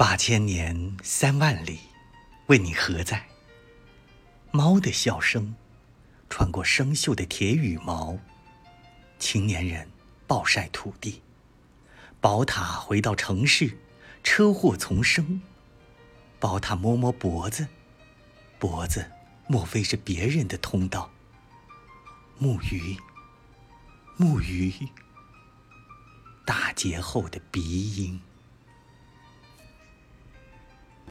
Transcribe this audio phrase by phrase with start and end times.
[0.00, 1.78] 八千年三万里，
[2.46, 3.28] 问你何在？
[4.50, 5.54] 猫的笑声
[6.30, 8.16] 穿过生锈的铁羽毛，
[9.18, 9.86] 青年人
[10.26, 11.20] 暴晒土地，
[12.18, 13.76] 宝塔回到城市，
[14.24, 15.42] 车祸丛生。
[16.38, 17.68] 宝塔摸摸脖子，
[18.58, 19.04] 脖子
[19.48, 21.10] 莫非是别人的通道？
[22.38, 22.96] 木鱼
[24.16, 24.72] 木鱼
[26.46, 28.18] 打劫后的鼻音。